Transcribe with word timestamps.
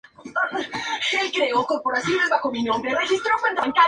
En 0.01 0.01
algunos 0.01 0.01
casos, 0.01 0.01
una 0.01 0.01
región 0.01 0.01
exportadora 0.01 0.01
eventualmente 0.01 0.01
se 0.01 0.01
convierte 2.41 2.73
en 2.73 2.75
un 2.75 2.81
importador 2.89 3.63
neto. 3.67 3.73